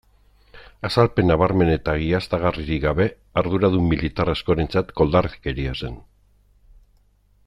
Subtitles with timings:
[0.87, 3.07] Azalpen nabarmen eta egiaztagarririk gabe,
[3.43, 6.01] arduradun militar askorentzat koldarkeria zen.